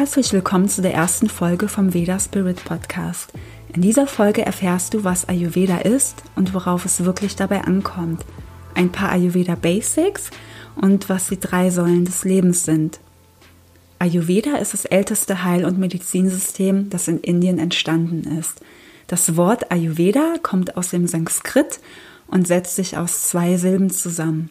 [0.00, 3.34] Herzlich willkommen zu der ersten Folge vom Veda Spirit Podcast.
[3.74, 8.24] In dieser Folge erfährst du, was Ayurveda ist und worauf es wirklich dabei ankommt.
[8.74, 10.30] Ein paar Ayurveda Basics
[10.74, 12.98] und was die drei Säulen des Lebens sind.
[13.98, 18.62] Ayurveda ist das älteste Heil- und Medizinsystem, das in Indien entstanden ist.
[19.06, 21.78] Das Wort Ayurveda kommt aus dem Sanskrit
[22.26, 24.48] und setzt sich aus zwei Silben zusammen.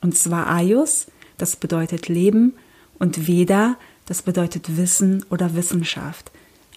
[0.00, 2.54] Und zwar Ayus, das bedeutet Leben,
[2.98, 6.30] und Veda, das bedeutet Wissen oder Wissenschaft.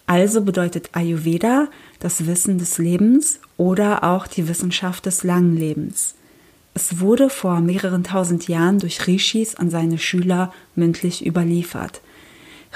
[0.06, 1.68] Also bedeutet Ayurveda
[2.00, 6.16] das Wissen des Lebens oder auch die Wissenschaft des langen Lebens.
[6.74, 12.02] Es wurde vor mehreren tausend Jahren durch Rishis an seine Schüler mündlich überliefert.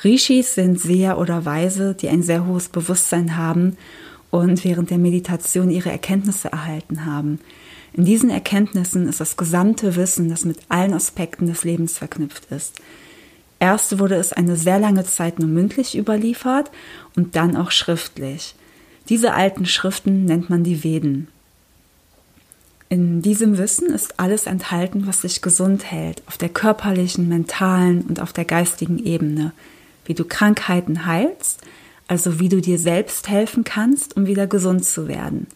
[0.04, 3.78] Rishis sind Seher oder Weise, die ein sehr hohes Bewusstsein haben
[4.30, 7.40] und während der Meditation ihre Erkenntnisse erhalten haben.
[7.94, 12.82] In diesen Erkenntnissen ist das gesamte Wissen, das mit allen Aspekten des Lebens verknüpft ist.
[13.64, 16.70] Erst wurde es eine sehr lange Zeit nur mündlich überliefert
[17.16, 18.56] und dann auch schriftlich.
[19.08, 21.30] Diese alten Schriften nennt man die Veden.
[22.90, 28.20] In diesem Wissen ist alles enthalten, was dich gesund hält, auf der körperlichen, mentalen und
[28.20, 29.54] auf der geistigen Ebene.
[30.04, 31.62] Wie du Krankheiten heilst,
[32.10, 35.48] also wie du dir selbst helfen kannst, um wieder gesund zu werden.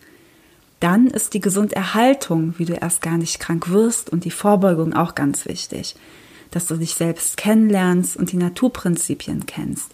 [0.80, 5.14] Dann ist die Gesunderhaltung, wie du erst gar nicht krank wirst und die Vorbeugung auch
[5.14, 5.98] ganz wichtig
[6.52, 9.92] dass du dich selbst kennenlernst und die Naturprinzipien kennst.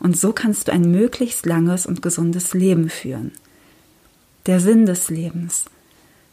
[0.00, 3.32] Und so kannst du ein möglichst langes und gesundes Leben führen.
[4.46, 5.64] Der Sinn des Lebens.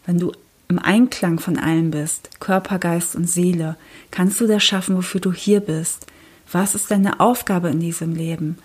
[0.06, 0.32] Wenn du
[0.68, 3.76] im Einklang von allem bist, Körper, Geist und Seele,
[4.12, 6.08] kannst du das schaffen, wofür du hier bist.
[6.52, 8.58] Was ist deine Aufgabe in diesem Leben?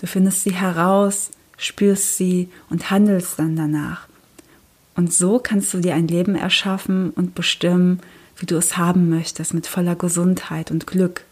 [0.00, 4.06] Du findest sie heraus, spürst sie und handelst dann danach.
[4.94, 8.00] Und so kannst du dir ein Leben erschaffen und bestimmen,
[8.42, 11.22] wie du es haben möchtest, mit voller Gesundheit und Glück.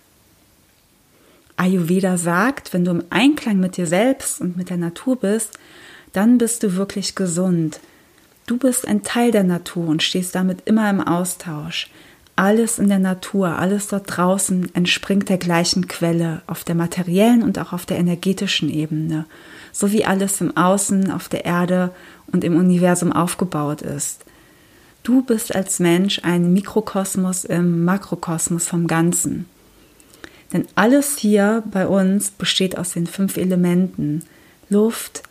[1.57, 5.59] Ayurveda sagt, wenn du im Einklang mit dir selbst und mit der Natur bist,
[6.13, 7.81] dann bist du wirklich gesund.
[8.47, 11.91] Du bist ein Teil der Natur und stehst damit immer im Austausch.
[12.37, 17.59] Alles in der Natur, alles dort draußen entspringt der gleichen Quelle, auf der materiellen und
[17.59, 19.27] auch auf der energetischen Ebene,
[19.73, 21.91] so wie alles im Außen, auf der Erde
[22.31, 24.25] und im Universum aufgebaut ist.
[25.03, 29.47] Du bist als Mensch ein Mikrokosmos im Makrokosmos vom Ganzen.
[30.53, 34.25] Denn alles hier bei uns besteht aus den fünf Elementen.
[34.69, 35.23] Luft,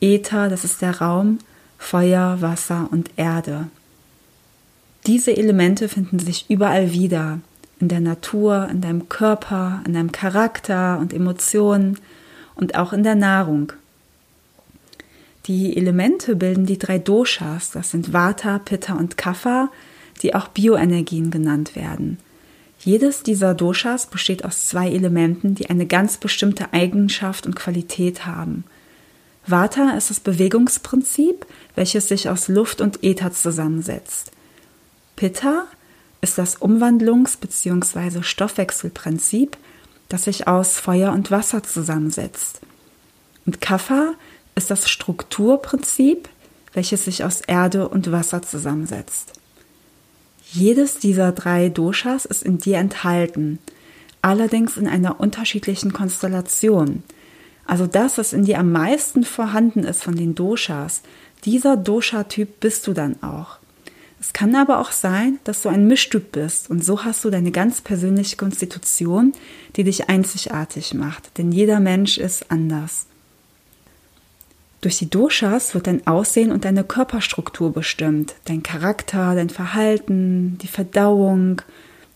[0.00, 1.38] Äther, das ist der Raum,
[1.76, 3.68] Feuer, Wasser und Erde.
[5.06, 7.40] Diese Elemente finden sich überall wieder.
[7.78, 11.98] In der Natur, in deinem Körper, in deinem Charakter und Emotionen
[12.54, 13.72] und auch in der Nahrung.
[15.46, 19.70] Die Elemente bilden die drei Doshas, das sind Vata, Pitta und Kapha,
[20.22, 22.18] die auch Bioenergien genannt werden.
[22.78, 28.64] Jedes dieser Doshas besteht aus zwei Elementen, die eine ganz bestimmte Eigenschaft und Qualität haben.
[29.46, 34.32] Vata ist das Bewegungsprinzip, welches sich aus Luft und Äther zusammensetzt.
[35.16, 35.66] Pitta
[36.20, 38.22] ist das Umwandlungs- bzw.
[38.22, 39.56] Stoffwechselprinzip,
[40.08, 42.60] das sich aus Feuer und Wasser zusammensetzt.
[43.46, 44.29] Und Kapha ist
[44.66, 46.28] das Strukturprinzip,
[46.72, 49.32] welches sich aus Erde und Wasser zusammensetzt.
[50.52, 53.58] Jedes dieser drei Doshas ist in dir enthalten,
[54.22, 57.02] allerdings in einer unterschiedlichen Konstellation.
[57.66, 61.02] Also das, was in dir am meisten vorhanden ist von den Doshas,
[61.44, 63.58] dieser Dosha-Typ bist du dann auch.
[64.20, 67.52] Es kann aber auch sein, dass du ein Mischtyp bist und so hast du deine
[67.52, 69.32] ganz persönliche Konstitution,
[69.76, 73.06] die dich einzigartig macht, denn jeder Mensch ist anders.
[74.80, 80.68] Durch die Doshas wird dein Aussehen und deine Körperstruktur bestimmt, dein Charakter, dein Verhalten, die
[80.68, 81.60] Verdauung,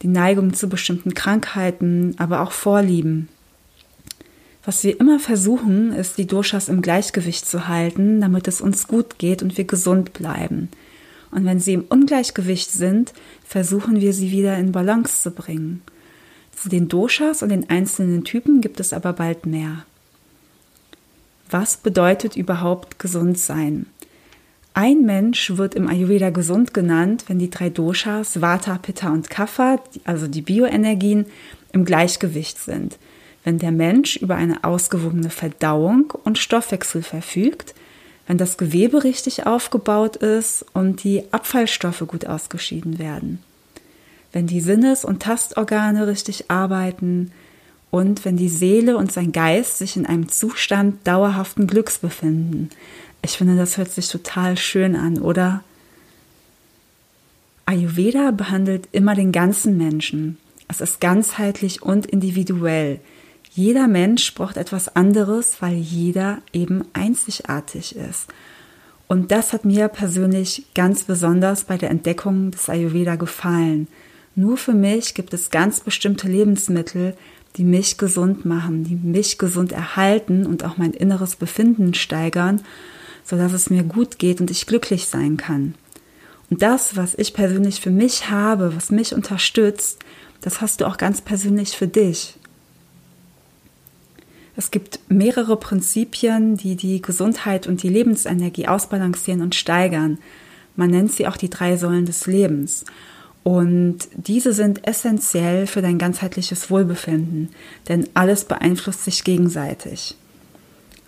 [0.01, 3.29] die Neigung zu bestimmten Krankheiten, aber auch Vorlieben.
[4.65, 9.19] Was wir immer versuchen, ist, die Doshas im Gleichgewicht zu halten, damit es uns gut
[9.19, 10.71] geht und wir gesund bleiben.
[11.31, 13.13] Und wenn sie im Ungleichgewicht sind,
[13.45, 15.83] versuchen wir sie wieder in Balance zu bringen.
[16.57, 19.85] Zu den Doshas und den einzelnen Typen gibt es aber bald mehr.
[21.55, 23.87] Was bedeutet überhaupt gesund sein?
[24.73, 29.79] Ein Mensch wird im Ayurveda gesund genannt, wenn die drei Doshas, Vata, Pitta und Kapha,
[30.03, 31.27] also die Bioenergien,
[31.71, 32.99] im Gleichgewicht sind.
[33.45, 37.77] Wenn der Mensch über eine ausgewogene Verdauung und Stoffwechsel verfügt,
[38.27, 43.39] wenn das Gewebe richtig aufgebaut ist und die Abfallstoffe gut ausgeschieden werden.
[44.33, 47.31] Wenn die Sinnes- und Tastorgane richtig arbeiten,
[47.95, 52.71] und wenn die Seele und sein Geist sich in einem Zustand dauerhaften Glücks befinden.
[53.23, 55.63] Ich finde, das hört sich total schön an, oder?
[57.67, 60.39] Ayurveda behandelt immer den ganzen Menschen.
[60.67, 62.99] Es ist ganzheitlich und individuell.
[63.53, 68.27] Jeder Mensch braucht etwas anderes, weil jeder eben einzigartig ist.
[69.07, 73.87] Und das hat mir persönlich ganz besonders bei der Entdeckung des Ayurveda gefallen.
[74.35, 77.17] Nur für mich gibt es ganz bestimmte Lebensmittel,
[77.57, 82.63] die mich gesund machen, die mich gesund erhalten und auch mein inneres Befinden steigern,
[83.25, 85.75] sodass es mir gut geht und ich glücklich sein kann.
[86.51, 90.01] Und das, was ich persönlich für mich habe, was mich unterstützt,
[90.41, 92.37] das hast du auch ganz persönlich für dich.
[94.57, 100.19] Es gibt mehrere Prinzipien, die die Gesundheit und die Lebensenergie ausbalancieren und steigern.
[100.77, 102.85] Man nennt sie auch die drei Säulen des Lebens.
[103.45, 107.51] Und diese sind essentiell für dein ganzheitliches Wohlbefinden,
[107.89, 110.17] denn alles beeinflusst sich gegenseitig.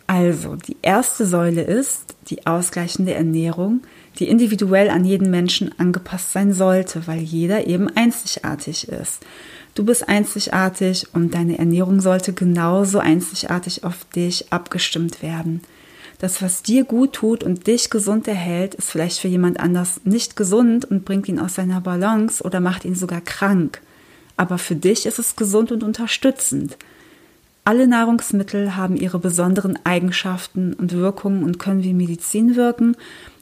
[0.06, 3.81] Also, die erste Säule ist die ausgleichende Ernährung,
[4.19, 9.25] die individuell an jeden Menschen angepasst sein sollte, weil jeder eben einzigartig ist.
[9.75, 15.62] Du bist einzigartig und deine Ernährung sollte genauso einzigartig auf dich abgestimmt werden.
[16.19, 20.35] Das, was dir gut tut und dich gesund erhält, ist vielleicht für jemand anders nicht
[20.35, 23.83] gesund und bringt ihn aus seiner Balance oder macht ihn sogar krank.
[24.37, 26.77] Aber für dich ist es gesund und unterstützend.
[27.65, 32.97] Alle Nahrungsmittel haben ihre besonderen Eigenschaften und Wirkungen und können wie Medizin wirken,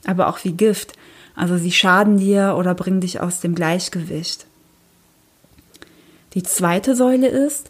[0.07, 0.95] aber auch wie Gift.
[1.37, 4.47] Also sie schaden dir oder bringen dich aus dem Gleichgewicht.
[6.33, 7.69] Die zweite Säule ist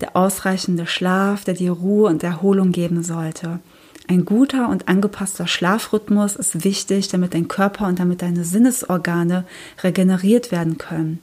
[0.00, 3.60] der ausreichende Schlaf, der dir Ruhe und Erholung geben sollte.
[4.08, 9.44] Ein guter und angepasster Schlafrhythmus ist wichtig, damit dein Körper und damit deine Sinnesorgane
[9.82, 11.18] regeneriert werden können.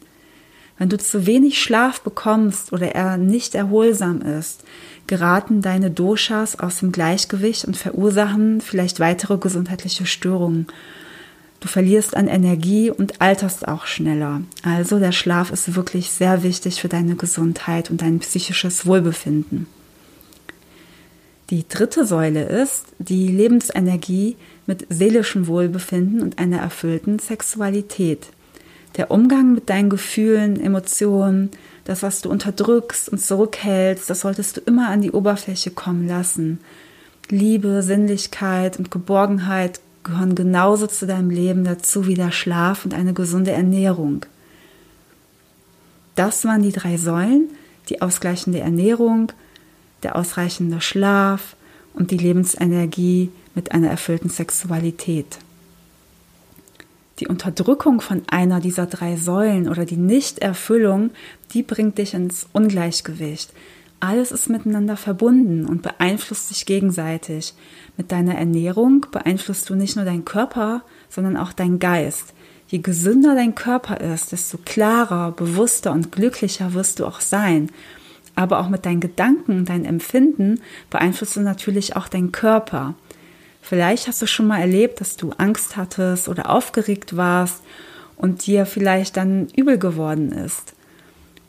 [0.77, 4.63] Wenn du zu wenig Schlaf bekommst oder er nicht erholsam ist,
[5.07, 10.67] geraten deine Doshas aus dem Gleichgewicht und verursachen vielleicht weitere gesundheitliche Störungen.
[11.61, 14.41] Du verlierst an Energie und alterst auch schneller.
[14.63, 19.67] Also der Schlaf ist wirklich sehr wichtig für deine Gesundheit und dein psychisches Wohlbefinden.
[21.53, 28.29] Die dritte Säule ist die Lebensenergie mit seelischem Wohlbefinden und einer erfüllten Sexualität.
[28.97, 31.51] Der Umgang mit deinen Gefühlen, Emotionen,
[31.85, 36.59] das, was du unterdrückst und zurückhältst, das solltest du immer an die Oberfläche kommen lassen.
[37.29, 43.13] Liebe, Sinnlichkeit und Geborgenheit gehören genauso zu deinem Leben dazu wie der Schlaf und eine
[43.13, 44.25] gesunde Ernährung.
[46.15, 47.51] Das waren die drei Säulen,
[47.89, 49.31] die ausgleichende Ernährung,
[50.03, 51.55] der ausreichende Schlaf
[51.93, 55.39] und die Lebensenergie mit einer erfüllten Sexualität.
[57.19, 61.11] Die Unterdrückung von einer dieser drei Säulen oder die Nichterfüllung,
[61.51, 63.53] die bringt dich ins Ungleichgewicht.
[63.99, 67.53] Alles ist miteinander verbunden und beeinflusst sich gegenseitig.
[67.95, 72.33] Mit deiner Ernährung beeinflusst du nicht nur deinen Körper, sondern auch deinen Geist.
[72.67, 77.69] Je gesünder dein Körper ist, desto klarer, bewusster und glücklicher wirst du auch sein.
[78.35, 80.59] Aber auch mit deinen Gedanken, dein Empfinden
[80.89, 82.95] beeinflusst du natürlich auch deinen Körper.
[83.61, 87.61] Vielleicht hast du schon mal erlebt, dass du Angst hattest oder aufgeregt warst
[88.17, 90.73] und dir vielleicht dann übel geworden ist.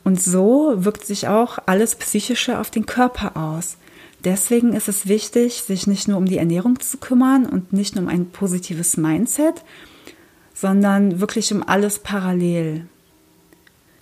[0.03, 3.77] Und so wirkt sich auch alles Psychische auf den Körper aus.
[4.23, 8.03] Deswegen ist es wichtig, sich nicht nur um die Ernährung zu kümmern und nicht nur
[8.05, 9.63] um ein positives Mindset,
[10.53, 12.85] sondern wirklich um alles parallel.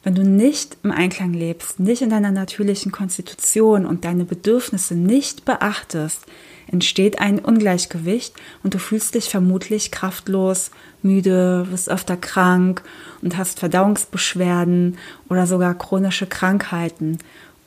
[0.04, 5.46] Wenn du nicht im Einklang lebst, nicht in deiner natürlichen Konstitution und deine Bedürfnisse nicht
[5.46, 6.26] beachtest,
[6.68, 12.84] entsteht ein Ungleichgewicht und du fühlst dich vermutlich kraftlos, müde, wirst öfter krank
[13.22, 14.98] und hast Verdauungsbeschwerden
[15.30, 17.20] oder sogar chronische Krankheiten.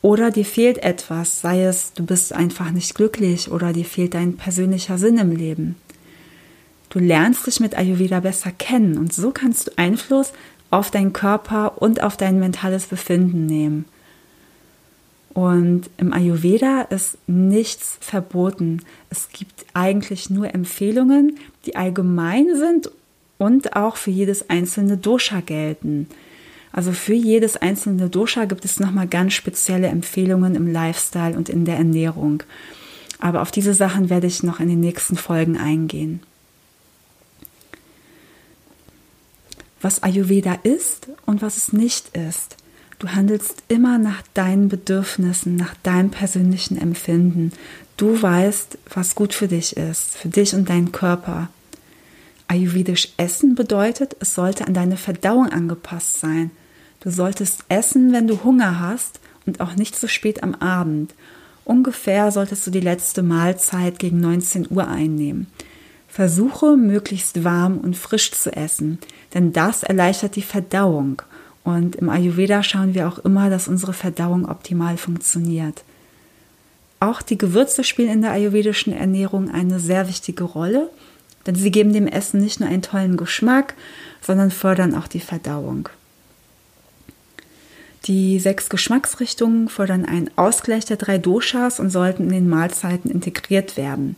[0.03, 4.37] Oder dir fehlt etwas, sei es, du bist einfach nicht glücklich oder dir fehlt dein
[4.37, 5.75] persönlicher Sinn im Leben.
[6.89, 10.31] Du lernst dich mit Ayurveda besser kennen und so kannst du Einfluss
[10.69, 13.85] auf deinen Körper und auf dein mentales Befinden nehmen.
[15.33, 18.81] Und im Ayurveda ist nichts verboten.
[19.09, 22.89] Es gibt eigentlich nur Empfehlungen, die allgemein sind
[23.37, 26.07] und auch für jedes einzelne Dosha gelten.
[26.71, 31.65] Also für jedes einzelne Dosha gibt es nochmal ganz spezielle Empfehlungen im Lifestyle und in
[31.65, 32.43] der Ernährung.
[33.19, 36.19] Aber auf diese Sachen werde ich noch in den nächsten Folgen eingehen.
[39.81, 42.57] Was Ayurveda ist und was es nicht ist.
[42.99, 47.51] Du handelst immer nach deinen Bedürfnissen, nach deinem persönlichen Empfinden.
[47.95, 51.49] Du weißt, was gut für dich ist, für dich und deinen Körper.
[52.47, 56.49] Ayurvedisch essen bedeutet, es sollte an deine Verdauung angepasst sein.
[57.01, 61.13] Du solltest essen, wenn du Hunger hast und auch nicht so spät am Abend.
[61.65, 65.47] Ungefähr solltest du die letzte Mahlzeit gegen 19 Uhr einnehmen.
[66.17, 68.97] Versuche möglichst warm und frisch zu essen,
[69.35, 71.21] denn das erleichtert die Verdauung.
[71.63, 75.83] Und im Ayurveda schauen wir auch immer, dass unsere Verdauung optimal funktioniert.
[76.99, 80.89] Auch die Gewürze spielen in der ayurvedischen Ernährung eine sehr wichtige Rolle,
[81.45, 83.75] denn sie geben dem Essen nicht nur einen tollen Geschmack,
[84.19, 85.87] sondern fördern auch die Verdauung.
[88.05, 93.77] Die sechs Geschmacksrichtungen fördern einen Ausgleich der drei Doshas und sollten in den Mahlzeiten integriert
[93.77, 94.15] werden.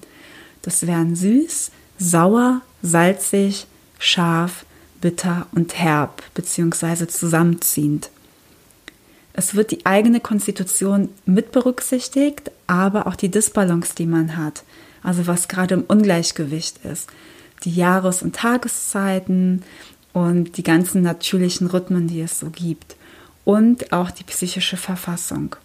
[0.62, 3.68] Das wären süß, sauer, salzig,
[4.00, 4.66] scharf,
[5.02, 7.08] bitter und herb bzw.
[7.08, 8.10] zusammenziehend.
[9.34, 14.64] Es wird die eigene Konstitution mit berücksichtigt, aber auch die Disbalance, die man hat,
[15.04, 17.10] also was gerade im Ungleichgewicht ist.
[17.64, 19.64] Die Jahres- und Tageszeiten
[20.14, 22.96] und die ganzen natürlichen Rhythmen, die es so gibt.
[23.46, 25.56] Und auch die psychische Verfassung.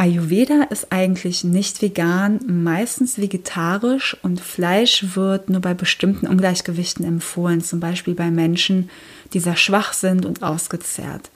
[0.00, 7.62] Ayurveda ist eigentlich nicht vegan, meistens vegetarisch und Fleisch wird nur bei bestimmten Ungleichgewichten empfohlen,
[7.62, 8.90] zum Beispiel bei Menschen,
[9.32, 11.30] die sehr schwach sind und ausgezehrt.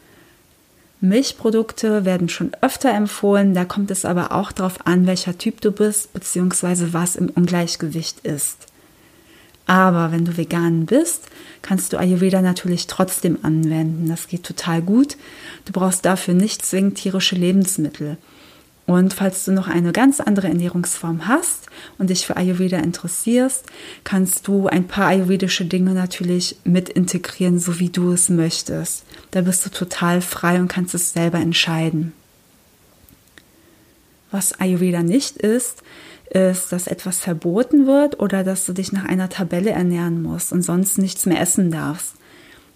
[1.00, 5.72] Milchprodukte werden schon öfter empfohlen, da kommt es aber auch darauf an, welcher Typ du
[5.72, 8.68] bist, beziehungsweise was im Ungleichgewicht ist.
[9.66, 11.24] Aber wenn du vegan bist,
[11.62, 14.08] kannst du Ayurveda natürlich trotzdem anwenden.
[14.08, 15.16] Das geht total gut.
[15.64, 18.18] Du brauchst dafür nicht zwingend tierische Lebensmittel.
[18.86, 21.66] Und falls du noch eine ganz andere Ernährungsform hast
[21.98, 23.64] und dich für Ayurveda interessierst,
[24.02, 29.04] kannst du ein paar ayurvedische Dinge natürlich mit integrieren, so wie du es möchtest.
[29.30, 32.12] Da bist du total frei und kannst es selber entscheiden.
[34.32, 35.82] Was Ayurveda nicht ist,
[36.30, 40.62] ist, dass etwas verboten wird oder dass du dich nach einer Tabelle ernähren musst und
[40.62, 42.14] sonst nichts mehr essen darfst.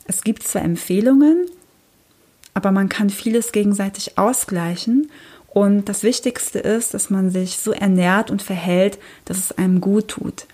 [0.07, 1.47] Es gibt zwar Empfehlungen,
[2.55, 5.11] aber man kann vieles gegenseitig ausgleichen
[5.57, 10.09] und das Wichtigste ist, dass man sich so ernährt und verhält, dass es einem gut
[10.09, 10.47] tut.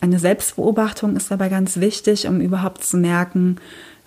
[0.00, 3.56] Eine Selbstbeobachtung ist dabei ganz wichtig, um überhaupt zu merken,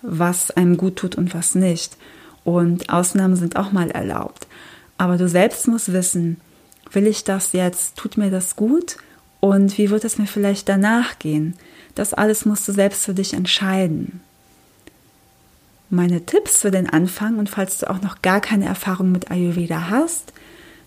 [0.00, 1.98] was einem gut tut und was nicht.
[2.44, 4.46] Und Ausnahmen sind auch mal erlaubt.
[4.96, 6.40] Aber du selbst musst wissen,
[6.90, 8.96] will ich das jetzt, tut mir das gut
[9.40, 11.56] und wie wird es mir vielleicht danach gehen?
[11.94, 14.22] Das alles musst du selbst für dich entscheiden.
[15.94, 19.90] Meine Tipps für den Anfang und falls du auch noch gar keine Erfahrung mit Ayurveda
[19.90, 20.32] hast,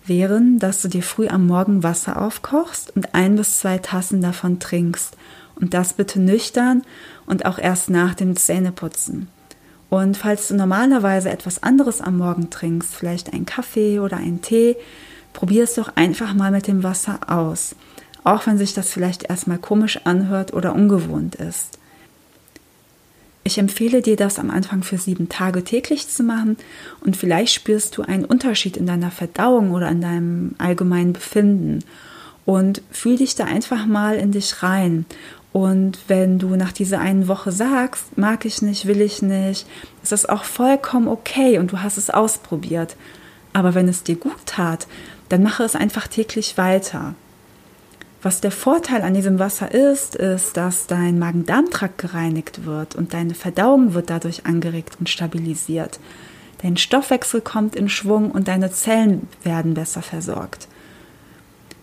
[0.03, 4.59] wären, dass du dir früh am Morgen Wasser aufkochst und ein bis zwei Tassen davon
[4.59, 5.15] trinkst.
[5.61, 6.81] Und das bitte nüchtern
[7.27, 9.27] und auch erst nach dem Zähneputzen.
[9.91, 14.75] Und falls du normalerweise etwas anderes am Morgen trinkst, vielleicht einen Kaffee oder einen Tee,
[15.33, 17.75] probier es doch einfach mal mit dem Wasser aus.
[18.23, 21.77] Auch wenn sich das vielleicht erstmal komisch anhört oder ungewohnt ist.
[23.47, 26.57] Ich empfehle dir das am Anfang für sieben Tage täglich zu machen
[27.01, 31.83] und vielleicht spürst du einen Unterschied in deiner Verdauung oder in deinem allgemeinen Befinden.
[32.45, 35.05] Und fühl dich da einfach mal in dich rein.
[35.53, 39.67] Und wenn du nach dieser einen Woche sagst, mag ich nicht, will ich nicht,
[40.01, 42.95] ist das auch vollkommen okay und du hast es ausprobiert.
[43.53, 44.87] Aber wenn es dir gut tat,
[45.29, 47.13] dann mache es einfach täglich weiter.
[48.25, 53.35] Was der Vorteil an diesem Wasser ist, ist, dass dein Magen-Darm-Trakt gereinigt wird und deine
[53.35, 55.99] Verdauung wird dadurch angeregt und stabilisiert.
[56.63, 60.67] Dein Stoffwechsel kommt in Schwung und deine Zellen werden besser versorgt.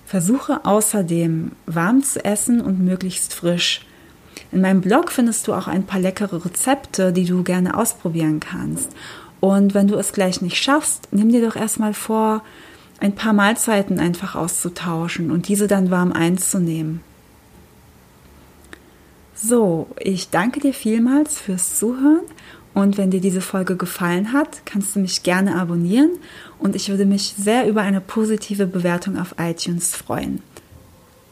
[0.04, 3.86] Versuche außerdem warm zu essen und möglichst frisch.
[4.50, 8.90] In meinem Blog findest du auch ein paar leckere Rezepte, die du gerne ausprobieren kannst.
[9.38, 12.42] Und wenn du es gleich nicht schaffst, nimm dir doch erstmal vor,
[13.02, 17.00] ein paar Mahlzeiten einfach auszutauschen und diese dann warm einzunehmen.
[19.34, 22.22] So, ich danke dir vielmals fürs Zuhören
[22.74, 26.10] und wenn dir diese Folge gefallen hat, kannst du mich gerne abonnieren
[26.60, 30.40] und ich würde mich sehr über eine positive Bewertung auf iTunes freuen.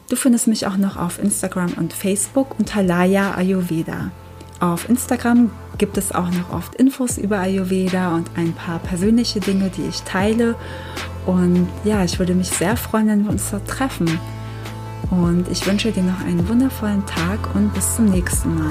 [0.09, 4.11] Du findest mich auch noch auf Instagram und Facebook unter Laya Ayurveda.
[4.59, 5.51] Auf Instagram
[5.81, 10.03] gibt es auch noch oft Infos über Ayurveda und ein paar persönliche Dinge, die ich
[10.03, 10.53] teile.
[11.25, 14.19] Und ja, ich würde mich sehr freuen, wenn wir uns dort treffen.
[15.09, 18.69] Und ich wünsche dir noch einen wundervollen Tag und bis zum nächsten Mal.